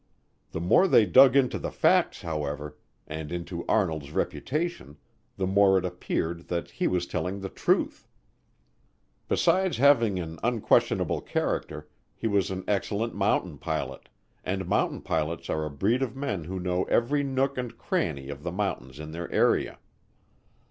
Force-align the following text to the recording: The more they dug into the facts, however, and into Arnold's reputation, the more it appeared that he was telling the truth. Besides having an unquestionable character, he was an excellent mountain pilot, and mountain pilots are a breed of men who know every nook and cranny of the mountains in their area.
The 0.49 0.59
more 0.59 0.87
they 0.87 1.05
dug 1.05 1.35
into 1.35 1.59
the 1.59 1.69
facts, 1.69 2.23
however, 2.23 2.75
and 3.05 3.31
into 3.31 3.63
Arnold's 3.67 4.09
reputation, 4.09 4.97
the 5.37 5.45
more 5.45 5.77
it 5.77 5.85
appeared 5.85 6.47
that 6.47 6.71
he 6.71 6.87
was 6.87 7.05
telling 7.05 7.39
the 7.39 7.49
truth. 7.49 8.07
Besides 9.27 9.77
having 9.77 10.17
an 10.17 10.39
unquestionable 10.41 11.21
character, 11.21 11.87
he 12.15 12.25
was 12.25 12.49
an 12.49 12.63
excellent 12.67 13.13
mountain 13.13 13.59
pilot, 13.59 14.09
and 14.43 14.67
mountain 14.67 15.01
pilots 15.01 15.51
are 15.51 15.65
a 15.65 15.69
breed 15.69 16.01
of 16.01 16.15
men 16.15 16.45
who 16.45 16.59
know 16.59 16.85
every 16.85 17.21
nook 17.21 17.55
and 17.59 17.77
cranny 17.77 18.29
of 18.29 18.41
the 18.41 18.51
mountains 18.51 18.99
in 18.99 19.11
their 19.11 19.29
area. 19.31 19.77